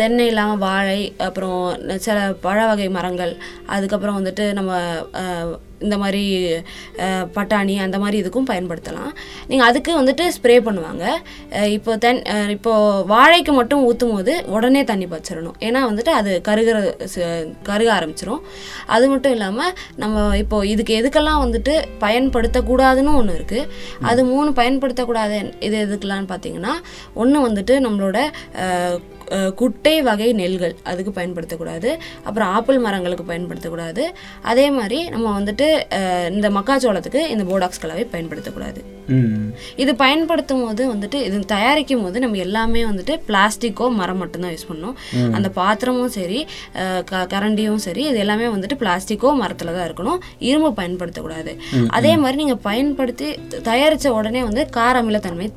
தென்னை 0.00 0.26
இல்லாமல் 0.32 0.62
வாழை 0.66 1.00
அப்புறம் 1.28 1.62
சில 2.06 2.16
பழ 2.46 2.58
வகை 2.70 2.88
மரங்கள் 2.98 3.32
அதுக்கப்புறம் 3.76 4.18
வந்துட்டு 4.20 4.46
நம்ம 4.58 4.72
இந்த 5.82 5.96
மாதிரி 5.98 6.22
பட்டாணி 7.36 7.74
அந்த 7.84 7.98
மாதிரி 7.98 8.16
இதுக்கும் 8.22 8.48
பயன்படுத்தலாம். 8.50 9.12
நீங்கள் 9.48 9.68
அதுக்கு 9.68 9.92
வந்துட்டு 10.00 10.24
ஸ்ப்ரே 10.36 10.56
பண்ணுவாங்க. 10.66 11.04
இப்போ 11.76 11.96
தென் 11.96 12.20
இப்போது 12.48 13.04
வாழைக்கு 13.06 13.52
மட்டும் 13.52 13.84
ஊற்றும் 13.84 14.12
போது 14.12 14.32
உடனே 14.46 14.84
தண்ணி 14.84 15.06
பாய்ச்சிடணும் 15.06 15.58
ஏன்னா 15.60 15.80
வந்துட்டு 15.90 16.12
அது 16.20 16.32
கருகிற 16.48 16.76
ச- 17.14 17.28
கருக 17.62 17.90
ஆரம்பிச்சிடும் 17.98 18.42
அது 18.86 19.08
மட்டும் 19.08 19.32
இல்லாமல் 19.32 19.72
நம்ம 19.96 20.16
இப்போது 20.36 20.68
இதுக்கு 20.68 20.94
எதுக்கெல்லாம் 21.00 21.42
வந்துட்டு 21.44 21.74
பயன்படுத்தக்கூடாதுன்னு 22.00 23.14
ஒன்று 23.14 23.38
இருக்குது 23.40 23.68
அது 24.02 24.20
மூணு 24.24 24.50
பயன்படுத்தக்கூடாது. 24.50 25.38
இது 25.60 25.76
எதுக்கெல்லாம் 25.86 26.30
பார்த்தீங்கன்னா 26.32 26.74
ஒன்று 27.14 27.38
வந்துட்டு 27.48 27.74
நம்மளோட 27.86 28.18
குட்டை 29.60 29.94
வகை 30.08 30.28
நெல்கள் 30.40 30.74
அதுக்கு 30.90 31.12
பயன்படுத்தக்கூடாது. 31.18 31.90
அப்புறம் 32.26 32.50
ஆப்பிள் 32.56 32.78
மரங்களுக்கு 32.86 33.26
பயன்படுத்தக்கூடாது. 33.32 34.04
அதே 34.52 34.66
மாதிரி 34.78 34.98
நம்ம 35.14 35.26
வந்துட்டு 35.38 35.68
இந்த 36.36 36.50
மக்காச்சோளத்துக்கு 36.58 37.22
இந்த 37.34 37.46
போடாக்ஸ் 37.52 37.82
கலவை 37.84 38.06
பயன்படுத்தக்கூடாது. 38.14 38.82
இது 39.82 39.92
பயன்படுத்தும் 40.02 40.62
போது 40.64 40.82
வந்துட்டு 40.92 41.18
இது 41.28 41.38
தயாரிக்கும் 41.54 42.02
போது 42.04 42.18
நம்ம 42.24 42.38
எல்லாமே 42.44 42.82
வந்துட்டு 42.90 43.14
பிளாஸ்டிக்கோ 43.28 43.86
மரம் 44.00 44.20
மட்டும்தான் 44.22 44.52
யூஸ் 44.54 44.68
பண்ணோம். 44.70 44.94
அந்த 45.36 45.48
பாத்திரமும் 45.58 46.12
சரி 46.18 46.38
கரண்டியும் 47.32 47.80
சரி 47.86 48.02
இது 48.10 48.18
எல்லாமே 48.24 48.46
வந்துட்டு 48.54 48.76
பிளாஸ்டிக்கோ 48.82 49.30
மரத்தில் 49.40 49.72
தான் 49.76 49.86
இருக்கணும். 49.88 50.20
இரும்பு 50.50 50.70
பயன்படுத்தக்கூடாது. 50.78 51.54
அதே 51.98 52.12
மாதிரி 52.22 52.38
நீங்கள் 52.42 52.62
பயன்படுத்தி 52.68 53.28
தயாரித்த 53.70 54.12
உடனே 54.18 54.42
வந்து 54.48 54.64
கார 54.78 54.94
அமிலத்தன்மை 55.02 55.48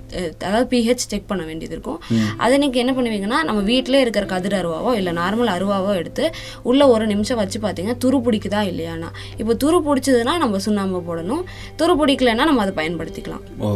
அதாவது 0.48 0.66
பிஹெச் 0.74 1.08
செக் 1.12 1.30
பண்ண 1.32 1.44
வேண்டியது 1.50 1.76
இருக்கும். 1.78 2.00
அதை 2.46 2.56
நீங்கள் 2.64 2.84
என்ன 2.84 2.94
பண்ணுவீங்கன்னா 2.98 3.40
நம்ம 3.50 3.62
வீட்டிலே 3.70 4.00
இருக்கிற 4.06 4.26
கதிர் 4.34 4.58
அருவாவோ 4.62 4.92
இல்லை 5.00 5.14
நார்மல் 5.22 5.52
அருவாவோ 5.56 5.92
எடுத்து 6.02 6.26
உள்ள 6.70 6.82
ஒரு 6.94 7.06
நிமிஷம் 7.14 7.40
வச்சு 7.42 7.60
பார்த்தீங்கன்னா 7.66 8.00
துரு 8.06 8.20
பிடிக்குதா 8.26 8.62
இல்லையானா? 8.72 9.10
இப்போ 9.42 9.54
துரு 9.64 9.80
பிடிச்சதுன்னா 9.88 10.36
நம்ம 10.44 10.60
சுண்ணாம்பு 10.68 11.02
போடணும். 11.10 11.44
துரு 11.82 11.96
பிடிக்கலைன்னா 12.02 12.48
நம்ம 12.50 12.64
அதை 12.66 12.76
பயன்படுத்திக்கலாம். 12.82 13.44
ஓ 13.66 13.70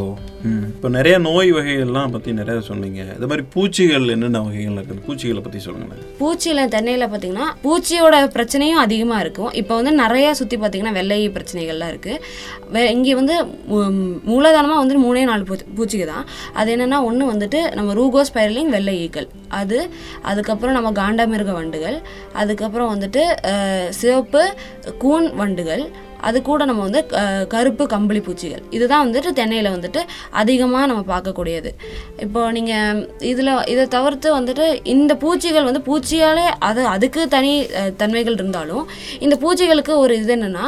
இப்போ 0.71 0.89
நிறைய 0.97 1.15
நோய் 1.27 1.49
வகைகள்லாம் 1.57 2.13
பற்றி 2.15 2.29
நிறைய 2.41 2.59
சொன்னீங்க. 2.69 3.01
இது 3.17 3.27
மாதிரி 3.29 3.45
பூச்சிகள் 3.53 4.05
என்னென்ன 4.15 4.41
வகைகள் 4.47 4.77
இருக்குது 4.79 5.03
பூச்சிகளை 5.07 5.41
பற்றி 5.45 5.59
சொல்லுங்களேன். 5.65 6.05
பூச்சியில் 6.21 6.71
தென்னையில் 6.75 7.05
பார்த்தீங்கன்னா 7.13 7.47
பூச்சியோட 7.65 8.15
பிரச்சனையும் 8.35 8.81
அதிகமாக 8.85 9.23
இருக்கும். 9.25 9.51
இப்போ 9.61 9.73
வந்து 9.79 9.93
நிறைய 10.03 10.27
சுற்றி 10.41 10.57
பார்த்தீங்கன்னா 10.61 10.95
வெள்ளை 10.99 11.19
பிரச்சனைகள்லாம் 11.37 11.91
இருக்குது 11.93 12.87
இங்கே 12.95 13.13
வந்து 13.19 13.35
மூலதனமாக 14.31 14.79
வந்து 14.81 14.95
மூணே 15.05 15.21
நாலு 15.29 15.43
பூ 15.49 15.55
பூச்சிக்கு 15.77 16.07
தான் 16.13 16.25
அது 16.59 16.69
என்னென்னா 16.75 16.97
ஒன்று 17.09 17.31
வந்துட்டு 17.33 17.59
நம்ம 17.77 17.93
ரூகோஸ் 17.99 18.33
பைரலிங் 18.37 18.71
வெள்ளை 18.75 18.93
ஈக்கள். 19.05 19.27
அது 19.59 19.68
அதுக்கப்புறம் 20.29 20.77
நம்ம 20.77 20.91
காண்டாமிருக 21.01 21.53
வண்டுகள். 21.61 21.97
அதுக்கப்புறம் 22.41 22.91
வந்துட்டு 22.93 23.23
சிவப்பு 24.01 24.43
கூன் 25.03 25.27
வண்டுகள். 25.41 25.83
அது 26.27 26.37
கூட 26.47 26.61
நம்ம 26.69 26.85
வந்து 26.87 27.01
கருப்பு 27.51 27.83
கம்பளி 27.93 28.21
பூச்சிகள். 28.25 28.63
இதுதான் 28.75 29.03
வந்துட்டு 29.05 29.29
தென்னையில் 29.37 29.69
வந்துட்டு 29.75 30.01
அதிகமாக 30.41 30.89
நம்ம 30.91 31.03
பார்க்கக்கூடியது. 31.11 31.69
இப்போ 32.25 32.41
நீங்கள் 32.57 32.99
இதில் 33.29 33.51
இதை 33.73 33.85
தவிர்த்து 33.95 34.29
வந்துட்டு 34.37 34.65
இந்த 34.95 35.15
பூச்சிகள் 35.23 35.67
வந்து 35.69 35.83
பூச்சியாலே 35.87 36.45
அது 36.69 36.83
அதுக்கு 36.95 37.23
தனி 37.35 37.53
தன்மைகள் 38.01 38.37
இருந்தாலும் 38.39 38.85
இந்த 39.27 39.37
பூச்சிகளுக்கு 39.45 39.95
ஒரு 40.03 40.19
இது 40.21 40.35
என்னென்னா 40.37 40.67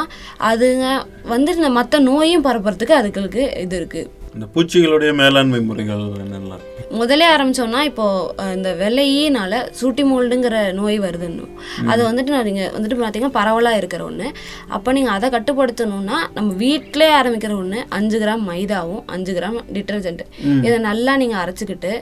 அதுங்க 0.52 0.88
வந்து 1.34 1.56
இந்த 1.58 1.72
மற்ற 1.78 2.00
நோயும் 2.10 2.46
பரப்புறதுக்கு 2.48 2.96
அதுகளுக்கு 3.02 3.44
இது 3.66 3.76
இருக்குது 3.82 4.10
இந்த 4.34 4.46
பூச்சிகளுடைய 4.52 5.10
மேலாண்மை 5.18 5.58
முறைகள் 5.64 6.04
என்னெல்லாம்? 6.22 6.62
முதலே 6.98 7.26
ஆரம்பிச்சோம்னா 7.32 7.80
இப்போ 7.88 8.04
அஹ், 8.36 8.52
இந்த 8.54 8.70
வெள்ளையினால 8.78 9.50
சூட்டி 9.78 10.02
மோல்டுங்கிற 10.08 10.56
நோய் 10.78 10.98
வருதுன்னு. 10.98 11.44
அது 11.86 12.00
வந்துட்டு 12.06 12.34
நான் 12.34 12.48
நீங்கள் 12.48 12.70
வந்துட்டு 12.74 12.96
பார்த்தீங்கன்னா 12.98 13.36
பரவலாக 13.36 13.80
இருக்கிற 13.80 14.02
ஒன்று 14.04 14.28
அப்போ 14.70 14.92
நீங்கள் 14.92 15.14
அதை 15.14 15.28
கட்டுப்படுத்தணும்னா 15.30 16.18
நம்ம 16.36 16.48
வீட்டிலே 16.62 17.08
ஆரம்பிக்கிற 17.18 17.54
ஒன்று 17.58 17.80
அஞ்சு 17.98 18.18
கிராம் 18.22 18.44
மைதாவும் 18.50 19.04
அஞ்சு 19.08 19.34
கிராம் 19.34 19.58
டிட்டர்ஜென்ட் 19.76 20.24
இதை 20.66 20.78
நல்லா 20.88 21.14
நீங்கள் 21.16 21.42
அரைச்சிக்கிட்டு 21.42 21.92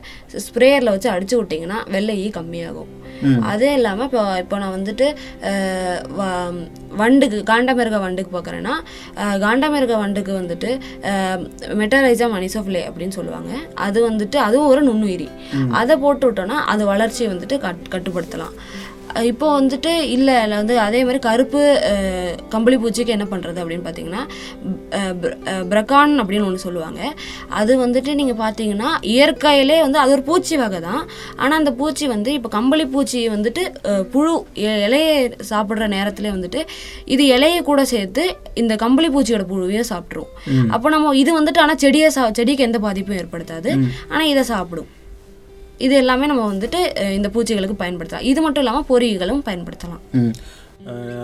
ஸ்ப்ரேயரில் 0.45 0.95
வச்சு 0.95 1.11
அடிச்சு 1.11 1.39
விட்டிங்கன்னா 1.39 1.81
வெள்ளையி 1.91 2.29
கம்மியாகும். 2.37 2.91
அதே 3.49 3.71
இல்லாமல் 3.77 4.09
இப்போ 4.09 4.23
இப்போ 4.43 4.59
நான் 4.61 4.77
வந்துட்டு 4.77 5.07
வண்டுக்கு 7.01 7.39
காண்டமிருக 7.51 7.99
வண்டுக்கு 8.05 8.33
பார்க்குறேன்னா 8.37 8.75
காண்டமிருக 9.45 9.95
வண்டுக்கு 10.03 10.33
வந்துட்டு 10.41 10.71
மெட்டரைசா 11.81 12.27
மனிசோஃப்லே 12.37 12.83
அப்படின்னு 12.91 13.17
சொல்லுவாங்க. 13.19 13.53
அது 13.87 13.99
வந்துட்டு 14.11 14.39
அதுவும் 14.47 14.71
ஒரு 14.73 14.83
நுண்ணுயிரி. 14.89 15.29
அதை 15.81 15.97
போட்டு 16.05 16.27
விட்டோம்னா 16.31 16.59
அது 16.75 16.85
வளர்ச்சியை 16.93 17.29
வந்துட்டு 17.33 17.59
கட் 17.67 17.85
கட்டுப்படுத்தலாம். 17.95 18.55
இப்போ 19.31 19.47
வந்துட்டு 19.59 19.93
இல்லை 20.17 20.35
வந்து 20.53 20.75
அதே 20.87 21.01
மாதிரி 21.07 21.21
கருப்பு 21.27 21.61
கம்பளி 22.55 22.77
பூச்சிக்கு 22.83 23.15
என்ன 23.17 23.27
பண்ணுறது 23.33 23.61
அப்படின்னு 23.63 23.85
பார்த்தீங்கன்னா 23.87 24.23
பிரகான் 25.73 26.15
அப்படின்னு 26.23 26.47
ஒன்று 26.49 26.65
சொல்லுவாங்க. 26.67 27.01
அது 27.61 27.73
வந்துட்டு 27.85 28.13
நீங்கள் 28.21 28.39
பார்த்தீங்கன்னா 28.43 28.91
இயற்கையிலே 29.15 29.79
வந்து 29.87 29.99
அது 30.03 30.15
ஒரு 30.17 30.25
பூச்சி 30.29 30.57
வகை 30.63 30.81
தான். 30.89 31.03
ஆனால் 31.43 31.59
அந்த 31.61 31.73
பூச்சி 31.81 32.07
வந்து 32.15 32.31
இப்போ 32.39 32.51
கம்பளி 32.59 32.87
பூச்சி 32.95 33.23
வந்துட்டு 33.35 33.65
புழு 34.15 34.35
இலையை 34.85 35.17
சாப்பிட்ற 35.53 35.89
நேரத்துல 35.97 36.33
வந்துட்டு 36.37 36.63
இது 37.17 37.25
இலையை 37.37 37.61
கூட 37.71 37.81
சேர்த்து 37.95 38.25
இந்த 38.63 38.77
கம்பளி 38.85 39.11
பூச்சியோட 39.17 39.47
புழுவையும் 39.53 39.91
சாப்பிட்ரும் 39.93 40.31
அப்போ 40.77 40.89
நம்ம 40.97 41.17
இது 41.25 41.31
வந்துட்டு 41.41 41.65
ஆனால் 41.67 41.83
செடியை 41.87 42.11
சா 42.19 42.25
செடிக்கு 42.41 42.69
எந்த 42.69 42.81
பாதிப்பும் 42.87 43.21
ஏற்படுத்தாது. 43.23 43.71
ஆனால் 44.13 44.31
இதை 44.33 44.45
சாப்பிடும். 44.55 44.91
இது 45.81 45.95
எல்லாமே 45.97 46.27
நம்ம 46.27 46.43
வந்துட்டு 46.53 46.81
இந்த 47.13 47.29
பூச்சிகளுக்கு 47.29 47.77
பயன்படுத்தலாம். 47.79 48.23
இது 48.23 48.41
மட்டும் 48.41 48.65
இல்லாமல் 48.65 48.89
பொறிகளும் 48.89 49.45
பயன்படுத்தலாம். 49.45 50.03
ம். 50.13 50.35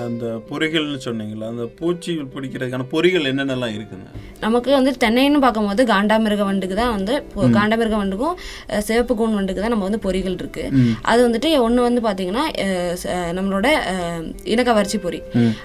அந்த 0.06 0.26
பொறிகள்னு 0.48 0.98
சொன்னீங்களா 1.04 1.46
அந்த 1.52 1.64
பூச்சிகள் 1.78 2.32
பிடிக்கிறதுக்கான 2.34 2.84
பொறிகள் 2.94 3.28
என்னென்னலாம் 3.30 3.74
இருக்குங்க? 3.76 4.08
நமக்கு 4.44 4.70
வந்து 4.76 4.90
தென்னைன்னு 5.02 5.38
பார்க்கும்போது 5.44 5.82
காண்டாமிருக 5.90 6.42
வண்டுக்கு 6.48 6.76
தான் 6.80 6.92
வந்து 6.96 7.14
காண்டாமிருக 7.56 7.96
வண்டுக்கும் 8.00 8.36
சிவப்பு 8.88 9.14
கூன் 9.20 9.36
வண்டுக்கு 9.38 9.62
தான் 9.62 9.72
நம்ம 9.74 9.86
வந்து 9.88 10.00
பொறிகள் 10.06 10.36
இருக்கு. 10.40 10.64
அது 11.10 11.20
வந்துட்டு 11.26 11.50
ஒன்று 11.66 11.86
வந்து 11.86 12.00
பார்த்தீங்கன்னா 12.06 12.44
நம்மளோட 13.38 13.68
இனக்கவர்ச்சி 14.54 15.00
பொறி 15.04 15.20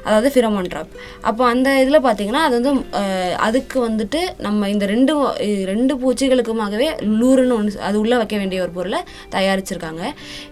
அதாவது 0.05 0.31
ஃபிரமோன் 0.35 0.69
ட்ராப் 0.73 0.95
அப்போ 1.31 1.43
அந்த 1.53 1.69
இதில் 1.83 2.05
பார்த்தீங்கன்னா 2.07 2.43
அது 2.47 2.55
வந்து 2.59 2.73
அதுக்கு 3.47 3.77
வந்துட்டு 3.87 4.21
நம்ம 4.47 4.69
இந்த 4.75 4.87
ரெண்டு 4.93 5.15
ரெண்டு 5.71 5.93
பூச்சிகளுக்குமாகவே 6.03 6.89
லூருன்னு 7.19 7.57
ஒன்று 7.59 7.83
அது 7.89 7.99
உள்ளே 8.03 8.17
வைக்க 8.23 8.35
வேண்டிய 8.43 8.61
ஒரு 8.67 8.73
பொருளை 8.79 9.01
தயாரிச்சிருக்காங்க. 9.35 10.03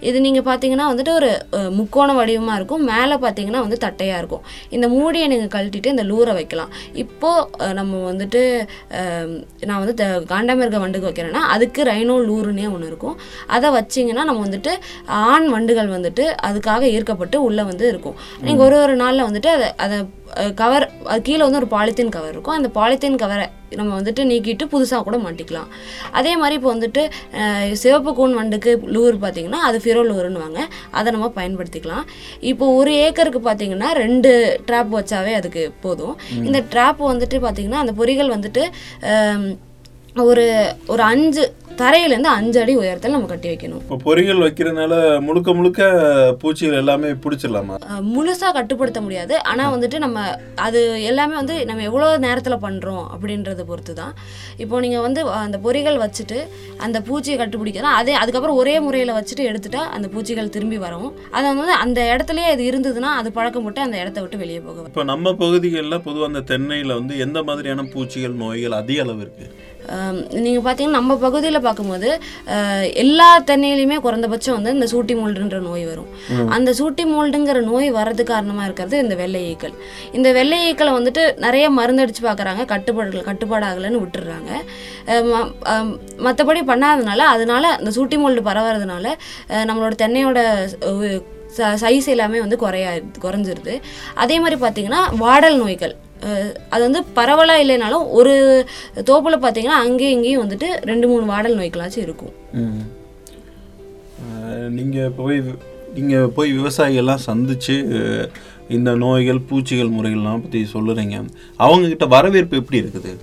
இது 0.09 0.17
நீங்கள் 0.27 0.47
பார்த்தீங்கன்னா 0.51 0.89
வந்துட்டு 0.91 1.15
ஒரு 1.21 1.31
முக்கோண 1.79 2.09
வடிவமாக 2.21 2.59
இருக்கும். 2.61 2.85
மேலே 2.93 3.15
பார்த்தீங்கன்னா 3.29 3.59
வந்து 3.59 3.77
தட்டையாக 3.77 4.17
இருக்கும். 4.17 4.41
இந்த 4.69 4.87
மூடியை 4.87 5.27
நீங்கள் 5.27 5.51
கழட்டிட்டு 5.53 5.85
இந்த 5.85 6.03
லூரை 6.03 6.33
வைக்கலாம். 6.33 6.69
இப்போது 6.93 7.73
நம்ம 7.73 8.11
வந்துட்டு 8.11 8.67
நான் 9.65 9.85
வந்து 9.85 9.93
த- 9.93 10.19
காண்டாமிருக 10.19 10.79
வண்டுக்கு 10.79 11.09
வைக்கிறேன்னா 11.09 11.43
அதுக்கு 11.55 11.83
ரைனோ 11.83 12.15
லூருன்னே 12.29 12.71
ஒன்று 12.71 12.87
இருக்கும். 12.87 13.19
அதை 13.47 13.69
வச்சிங்கன்னா 13.69 14.23
நம்ம 14.23 14.47
வந்துட்டு 14.47 14.69
ஆண் 15.05 15.47
வண்டுகள் 15.47 15.89
வந்துட்டு 15.89 16.35
அதுக்காக 16.43 16.81
ஈர்க்கப்பட்டு 16.81 17.43
உள்ளே 17.43 17.63
வந்து 17.63 17.87
இருக்கும். 17.87 18.15
நீங்கள் 18.41 18.65
ஒரு 18.65 18.81
ஒரு 18.81 18.95
நாளில் 18.95 19.23
வந்துட்டு 19.23 19.45
அதை 19.45 19.75
அதை 19.75 20.53
கவர் 20.53 20.91
அது 21.05 21.21
கீழே 21.21 21.49
வந்து 21.49 21.57
ஒரு 21.57 21.65
பாலித்தீன் 21.65 22.09
கவர் 22.09 22.29
இருக்கும். 22.29 22.53
அந்த 22.53 22.69
பாலித்தீன் 22.75 23.15
கவரை 23.15 23.47
நம்ம 23.77 23.89
வந்துட்டு 23.99 24.21
நீக்கிட்டு 24.31 24.65
புதுசாக 24.73 25.01
கூட 25.07 25.17
மாட்டிக்கலாம். 25.25 25.69
அதே 26.19 26.33
மாதிரி 26.41 26.57
இப்போ 26.59 26.69
வந்துட்டு 26.75 27.01
சிவப்பு 27.81 28.11
கூன் 28.19 28.37
வண்டுக்கு 28.39 28.71
லூர் 28.95 29.17
பார்த்தீங்கன்னா 29.23 29.61
அது 29.69 29.77
ஃபிரோ 29.85 30.03
லூருன்னுவாங்க. 30.09 30.59
அதை 30.99 31.07
நம்ம 31.15 31.29
பயன்படுத்திக்கலாம். 31.39 32.05
இப்போ 32.51 32.67
ஒரு 32.81 32.93
ஏக்கருக்கு 33.05 33.41
பார்த்தீங்கன்னா 33.49 33.91
ரெண்டு 34.03 34.31
ட்ராப் 34.69 34.91
வச்சாவே 34.99 35.33
அதுக்கு 35.39 35.63
போதும். 35.85 36.15
இந்த 36.49 36.61
ட்ராப் 36.75 37.01
வந்துட்டு 37.13 37.39
பார்த்தீங்கன்னா 37.47 37.81
அந்த 37.85 37.95
பொறிகள் 38.01 38.35
வந்துட்டு 38.35 38.63
ஒரு 40.29 40.45
ஒரு 40.93 41.01
அஞ்சு 41.13 41.43
தரையிலேருந்து 41.79 42.31
அஞ்சு 42.35 42.57
அடி 42.61 42.73
உயரத்தில் 42.79 43.13
நம்ம 43.13 43.27
கட்டி 43.27 43.47
வைக்கணும். 43.49 43.81
இப்போ 43.83 43.97
பொறிகள் 44.05 44.41
வைக்கிறதுனால 44.43 44.93
முழுக்க 45.27 45.49
முழுக்க 45.53 45.81
பூச்சிகள் 46.41 46.79
எல்லாமே 46.81 47.09
பிடிச்சிடலாமா? 47.23 47.75
அஹ் 47.89 48.03
முழுசா 48.09 48.47
கட்டுப்படுத்த 48.51 48.99
முடியாது. 49.01 49.35
ஆனால் 49.51 49.71
வந்துட்டு 49.75 49.97
நம்ம 49.99 50.17
அது 50.65 50.79
எல்லாமே 51.09 51.35
வந்து 51.41 51.55
நம்ம 51.69 51.85
எவ்வளோ 51.89 52.09
நேரத்தில் 52.25 52.63
பண்ணுறோம் 52.65 53.05
அப்படின்றத 53.13 53.63
பொறுத்து 53.69 53.93
தான் 54.01 54.13
இப்போ 54.63 54.81
நீங்கள் 54.85 55.05
வந்து 55.07 55.21
அந்த 55.39 55.59
பொறிகள் 55.65 56.01
வச்சுட்டு 56.03 56.39
அந்த 56.79 56.97
பூச்சியை 57.07 57.37
கட்டுப்பிடிக்கலாம் 57.37 57.97
அதே 57.99 58.15
அதுக்கப்புறம் 58.21 58.59
ஒரே 58.61 58.75
முறையில் 58.85 59.15
வச்சுட்டு 59.17 59.45
எடுத்துட்டா 59.49 59.83
அந்த 59.95 60.07
பூச்சிகள் 60.13 60.53
திரும்பி 60.55 60.79
வரும். 60.85 61.07
அதை 61.37 61.47
வந்து 61.55 61.77
அந்த 61.83 61.99
இடத்துலயே 62.13 62.49
அது 62.55 62.63
இருந்ததுன்னா 62.69 63.11
அது 63.19 63.31
பழக்கம் 63.31 63.65
போட்டு 63.65 63.85
அந்த 63.85 63.97
இடத்த 64.03 64.19
விட்டு 64.21 64.43
வெளியே 64.43 64.61
போக 64.61 64.85
இப்போ 64.89 65.05
நம்ம 65.11 65.35
பகுதிகளில் 65.41 66.03
பொதுவாக 66.05 66.31
அந்த 66.31 66.43
தென்னையில் 66.51 66.97
வந்து 66.99 67.15
எந்த 67.25 67.41
மாதிரியான 67.49 67.87
பூச்சிகள் 67.93 68.37
நோய்கள் 68.41 68.79
அதிக 68.79 69.03
அளவு 69.05 69.23
இருக்கு? 69.25 69.47
நீங்கள் 70.45 70.63
பார்த்தீங்கன்னா 70.65 70.97
நம்ம 70.99 71.15
பகுதியில் 71.23 71.65
பார்க்கும்போது 71.67 72.09
எல்லா 73.03 73.29
தென்னையிலையுமே 73.49 73.97
குறைந்தபட்சம் 74.05 74.57
வந்து 74.57 74.73
இந்த 74.77 74.87
சூட்டி 74.93 75.15
மோல்டுன்ற 75.19 75.59
நோய் 75.67 75.85
வரும். 75.91 76.09
அந்த 76.57 76.73
சூட்டி 76.79 77.05
மோல்டுங்கிற 77.13 77.61
நோய் 77.71 77.89
வர்றது 77.99 78.25
காரணமாக 78.33 78.67
இருக்கிறது 78.69 78.97
இந்த 79.05 79.17
வெள்ளை 79.21 79.41
ஈக்கள். 79.51 79.75
இந்த 80.19 80.29
வெள்ளை 80.39 80.59
ஈக்களை 80.69 80.93
வந்துட்டு 80.97 81.23
நிறைய 81.45 81.65
மருந்தடிச்சு 81.79 82.23
பார்க்குறாங்க 82.29 82.65
கட்டுப்பாடு 82.73 83.25
கட்டுப்பாடாகலைன்னு 83.31 84.03
விட்டுடுறாங்க 84.03 84.51
மற்றபடி 86.27 86.63
பண்ணாதனால 86.71 87.19
அதனால 87.35 87.75
இந்த 87.81 87.93
சூட்டி 87.97 88.19
மோல்டு 88.23 88.47
பரவறதுனால 88.49 89.07
நம்மளோட 89.69 89.93
தென்னையோட 90.03 90.39
சைஸ் 91.81 92.07
எல்லாமே 92.13 92.39
வந்து 92.43 92.57
குறையா 92.63 92.89
குறைஞ்சிருது. 93.23 93.73
அதே 94.23 94.35
மாதிரி 94.43 94.57
பார்த்தீங்கன்னா 94.63 94.99
வாடல் 95.23 95.57
நோய்கள். 95.61 95.93
அது 96.69 96.81
வந்து 96.81 97.03
பரவலாக 97.13 97.63
இல்லைனாலும் 97.63 98.05
ஒரு 98.11 98.33
தோப்பில் 99.03 99.35
பார்த்தீங்கன்னா 99.37 99.79
அங்கேயும் 99.79 100.11
இங்கேயும் 100.11 100.43
வந்துட்டு 100.43 100.85
ரெண்டு 100.85 101.07
மூணு 101.07 101.25
வாடல் 101.25 101.57
நோய்களாச்சும் 101.57 102.01
இருக்கும். 102.01 102.33
ம். 102.53 102.81
அஹ் 104.25 104.69
நீங்க 104.69 105.09
போய் 105.17 105.39
நீங்க 105.93 106.27
போய் 106.27 106.53
விவசாயிகள்லாம் 106.53 107.25
சந்திச்சு 107.27 107.75
அஹ், 107.93 108.27
இந்த 108.69 108.95
நோய்கள் 108.95 109.39
பூச்சிகள் 109.41 109.89
முறைகள்லாம் 109.89 110.41
பத்தி 110.41 110.67
சொல்லுறீங்க. 110.73 111.15
அவங்க 111.59 111.87
கிட்ட 111.87 112.05
வரவேற்பு 112.05 112.57
எப்படி 112.57 112.81
இருக்குது? 112.81 113.13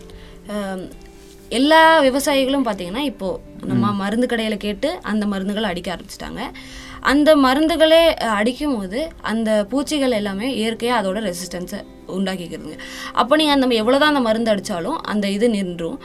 எல்லா 1.51 2.01
விவசாயிகளும் 2.01 2.65
பார்த்தீங்கன்னா 2.65 3.03
இப்போது 3.03 3.41
நம்ம 3.67 3.93
மருந்து 3.93 4.27
கடையில் 4.27 4.57
கேட்டு 4.57 5.01
அந்த 5.03 5.27
மருந்துகளை 5.27 5.63
அடிக்க 5.63 5.97
ஆரம்பிச்சிட்டாங்க. 5.97 6.41
அந்த 7.11 7.31
மருந்துகளே 7.45 8.01
அடிக்கும் 8.39 8.77
போது 8.77 9.01
அந்த 9.31 9.51
பூச்சிகள் 9.71 10.17
எல்லாமே 10.21 10.47
இயற்கையாக 10.61 11.01
அதோட 11.01 11.19
ரெசிஸ்டன்ஸை 11.27 11.81
உண்டாக்கிக்கிறதுங்க 12.17 12.77
அப்போ 13.21 13.35
நீங்கள் 13.41 13.57
அந்த 13.57 13.67
எவ்வளோ 13.83 13.99
தான் 14.03 14.13
அந்த 14.13 14.23
மருந்து 14.27 14.51
அடித்தாலும் 14.53 14.99
அந்த 15.13 15.27
இது 15.37 15.47
நின்றும். 15.55 15.97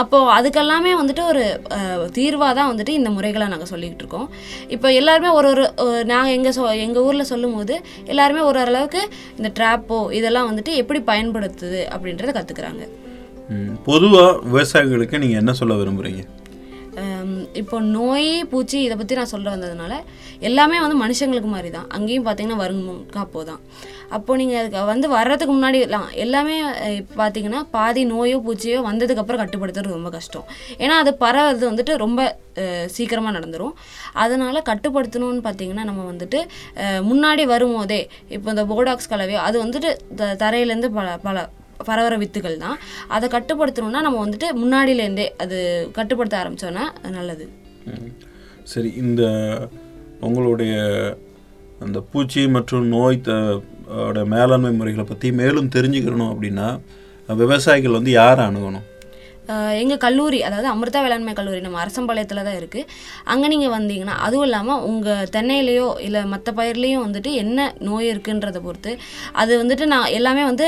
அப்போது 0.00 0.30
அதுக்கெல்லாமே 0.36 0.92
வந்துட்டு 1.00 1.22
ஒரு 1.32 1.44
தீர்வாக 2.18 2.52
தான் 2.58 2.70
வந்துட்டு 2.72 2.92
இந்த 2.98 3.10
முறைகளை 3.16 3.46
நாங்கள் 3.52 3.70
சொல்லிக்கிட்டு 3.72 4.04
இருக்கோம். 4.04 4.28
இப்போ 4.76 4.88
எல்லாருமே 5.00 5.30
ஒரு 5.38 5.48
ஒரு 5.52 5.64
நாங்கள் 6.12 6.34
எங்கள் 6.36 6.56
சொ 6.58 6.64
எங்கள் 6.86 7.06
ஊரில் 7.08 7.30
சொல்லும் 7.32 7.56
போது 7.58 7.76
எல்லாருமே 8.12 8.42
ஒரு 8.50 8.58
ஓரளவுக்கு 8.62 9.02
இந்த 9.38 9.50
ட்ராப்போ 9.58 10.00
இதெல்லாம் 10.20 10.50
வந்துட்டு 10.50 10.74
எப்படி 10.82 11.02
பயன்படுத்துது 11.12 11.82
அப்படின்றத 11.94 12.34
கற்றுக்குறாங்க 12.38 12.84
பொதுவாக 13.88 14.30
விவசாயிகளுக்கு 14.48 15.22
நீங்கள் 15.24 15.40
என்ன 15.42 15.52
சொல்ல 15.60 15.74
விரும்புகிறீங்க 15.80 16.22
இப்போ 17.52 17.76
நோய் 17.90 18.30
பூச்சி 18.44 18.78
இதை 18.82 18.96
பற்றி 18.96 19.14
நான் 19.14 19.32
சொல்ல 19.32 19.48
வந்ததுனால 19.50 19.94
எல்லாமே 20.40 20.78
வந்து 20.80 20.96
மனுஷங்களுக்கு 21.02 21.50
மாதிரி 21.50 21.70
தான் 21.70 21.88
அங்கேயும் 21.90 22.26
பார்த்தீங்கன்னா 22.26 22.62
வருங்கும் 22.62 23.02
காப்போ 23.10 23.42
தான் 23.44 23.60
அப்போது 24.10 24.38
நீங்கள் 24.38 24.60
அதுக்கு 24.60 24.82
வந்து 24.86 25.06
வர்றதுக்கு 25.08 25.52
முன்னாடி 25.54 25.78
எல்லாம் 25.80 26.08
எல்லாமே 26.16 26.56
பார்த்தீங்கன்னா 27.16 27.60
பாதி 27.70 28.02
நோயோ 28.04 28.38
பூச்சியோ 28.38 28.80
வந்ததுக்கப்புறம் 28.82 29.40
கட்டுப்படுத்துறது 29.40 29.96
ரொம்ப 29.96 30.10
கஷ்டம். 30.10 30.46
ஏன்னா 30.78 30.94
அது 30.96 31.12
பரவுறது 31.22 31.64
வந்துட்டு 31.70 31.96
ரொம்ப 31.96 32.20
சீக்கிரமாக 32.88 33.36
நடந்துடும் 33.38 33.74
அதனால் 34.16 34.66
கட்டுப்படுத்தணும்னு 34.68 35.42
பார்த்தீங்கன்னா 35.44 35.84
நம்ம 35.84 36.04
வந்துட்டு 36.04 36.40
முன்னாடி 37.02 37.44
வரும்போதே 37.46 38.00
இப்போ 38.30 38.48
இந்த 38.50 38.64
போடாக்ஸ் 38.70 39.10
கலவையோ 39.10 39.40
அது 39.42 39.56
வந்துட்டு 39.64 39.90
த- 40.16 40.34
தரையிலேருந்து 40.42 40.90
பல 40.92 41.18
பல 41.22 41.38
பரவர 41.88 42.14
வித்துகள் 42.22 42.56
தான் 42.64 42.78
அதை 43.16 43.26
கட்டுப்படுத்தணும்னா 43.34 44.02
நம்ம 44.06 44.20
வந்துட்டு 44.24 44.48
முன்னாடியிலேருந்தே 44.62 45.26
அது 45.44 45.58
கட்டுப்படுத்த 45.98 46.36
ஆரம்பிச்சோன்னா 46.42 46.84
நல்லது. 47.18 47.46
சரி 48.72 48.90
இந்த 49.04 49.22
உங்களுடைய 50.28 50.74
அந்த 51.84 51.98
பூச்சி 52.12 52.42
மற்றும் 52.56 52.86
நோய் 52.94 53.18
மேலாண்மை 54.34 54.70
முறைகளை 54.76 55.04
பற்றி 55.08 55.28
மேலும் 55.40 55.72
தெரிஞ்சுக்கணும் 55.74 56.30
அப்படின்னா 56.32 56.68
விவசாயிகள் 57.42 57.96
வந்து 57.98 58.12
யாரை 58.20 58.42
அணுகணும்? 58.48 58.86
எங்கள் 59.80 60.00
கல்லூரி 60.04 60.38
அதாவது 60.48 60.68
அமிர்தா 60.72 61.00
வேளாண்மை 61.04 61.32
கல்லூரி 61.38 61.60
நம்ம 61.66 61.80
அரசம்பாளையத்தில் 61.84 62.42
தான் 62.48 62.58
இருக்குது 62.60 62.86
அங்கே 63.32 63.46
நீங்கள் 63.52 63.74
வந்தீங்கன்னா 63.76 64.16
அதுவும் 64.26 64.46
இல்லாமல் 64.48 64.82
உங்கள் 64.90 65.28
தென்னையிலையோ 65.36 65.88
இல்லை 66.06 66.22
மற்ற 66.32 66.52
பயிர்லேயும் 66.58 67.04
வந்துட்டு 67.06 67.32
என்ன 67.42 67.68
நோய் 67.88 68.10
இருக்குன்றதை 68.12 68.62
பொறுத்து 68.66 68.92
அது 69.42 69.52
வந்துட்டு 69.62 69.86
நான் 69.94 70.08
எல்லாமே 70.18 70.44
வந்து 70.50 70.66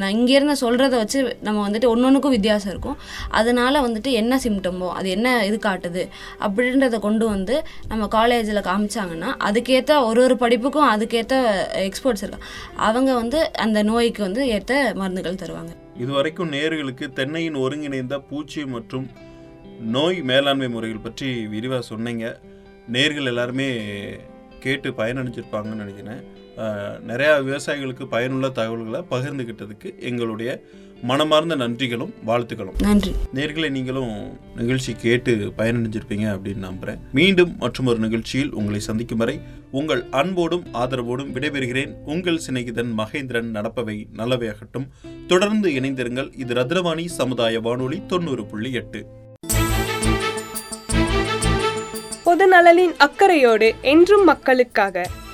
நான் 0.00 0.14
இங்கேருந்து 0.18 0.56
சொல்கிறத 0.64 0.94
வச்சு 1.02 1.20
நம்ம 1.48 1.58
வந்துட்டு 1.66 1.90
ஒன்று 1.92 2.08
ஒன்றுக்கும் 2.10 2.36
வித்தியாசம் 2.36 2.72
இருக்கும். 2.72 2.98
அதனால 3.40 3.82
வந்துட்டு 3.86 4.12
என்ன 4.20 4.40
சிம்டமோ 4.44 4.88
அது 4.98 5.08
என்ன 5.16 5.28
இது 5.48 5.58
காட்டுது 5.68 6.04
அப்படின்றத 6.46 6.98
கொண்டு 7.06 7.26
வந்து 7.34 7.56
நம்ம 7.92 8.08
காலேஜில் 8.16 8.66
காமிச்சாங்கன்னா 8.70 9.30
அதுக்கேற்ற 9.48 9.92
ஒரு 10.08 10.22
ஒரு 10.26 10.36
படிப்புக்கும் 10.44 10.88
அதுக்கேற்ற 10.94 11.36
எக்ஸ்பர்ட்ஸ் 11.88 12.24
இருக்காங்க. 12.24 12.48
அவங்க 12.88 13.10
வந்து 13.22 13.40
அந்த 13.66 13.78
நோய்க்கு 13.92 14.22
வந்து 14.28 14.42
ஏற்ற 14.56 14.74
மருந்துகள் 15.02 15.42
தருவாங்க. 15.44 15.72
இதுவரைக்கும் 16.02 16.52
நேர்களுக்கு 16.52 17.06
தென்னையின் 17.18 17.58
ஒருங்கிணைந்த 17.64 18.16
பூச்சி 18.28 18.62
மற்றும் 18.74 19.06
நோய் 19.94 20.18
மேலாண்மை 20.30 20.68
முறைகள் 20.68 21.06
பற்றி 21.06 21.28
விரிவாக 21.54 21.82
சொன்னீங்க. 21.90 22.24
நேர்கள் 22.92 23.30
எல்லாருமே 23.32 23.68
கேட்டு 24.64 24.90
பயனடைஞ்சிருப்பாங்கன்னு 24.90 25.82
நினைக்கிறேன். 25.82 26.22
நிறையா 27.06 27.32
விவசாயிகளுக்கு 27.46 28.06
பயனுள்ள 28.06 28.48
தகவல்களை 28.48 29.00
பகிர்ந்துக்கிட்டதுக்கு 29.10 29.98
எங்களுடைய 29.98 30.62
மனமார்ந்த 31.02 31.56
நன்றிகளும் 31.56 32.12
வாழ்த்துக்களும். 32.26 32.82
நன்றி. 32.82 33.14
நேர்களை 33.34 33.70
நீங்களும் 33.70 34.38
நிகழ்ச்சி 34.56 34.92
கேட்டு 34.92 35.52
பயனடைஞ்சிருப்பீங்க 35.58 36.26
அப்படின்னு 36.32 36.70
நம்புறேன். 36.70 36.98
மீண்டும் 37.12 37.56
மற்றும் 37.58 37.86
ஒரு 37.86 37.98
நிகழ்ச்சியில் 37.98 38.52
உங்களை 38.52 38.80
சந்திக்கும் 38.80 39.18
வரை 39.18 39.40
உங்கள் 39.70 40.04
அன்போடும் 40.10 40.64
ஆதரவோடும் 40.72 41.32
விடைபெறுகிறேன். 41.32 41.94
உங்கள் 42.04 42.40
சிநேகிதன் 42.50 42.92
மகேந்திரன் 42.98 43.50
நடப்பவை 43.54 44.06
நல்லவையாகட்டும். 44.16 44.88
தொடர்ந்து 45.26 45.70
இணைந்திருங்கள். 45.70 46.32
இது 46.36 46.54
ரத்னவாணி 46.54 47.04
சமுதாய 47.04 47.60
வானொலி 47.60 48.02
தொண்ணூறு 48.06 48.46
புள்ளி 48.46 48.72
எட்டு. 48.72 49.06
பொது 52.24 52.46
நலனின் 52.48 52.96
அக்கறையோடு 52.96 53.74
என்றும் 53.82 54.24
மக்களுக்காக 54.24 55.06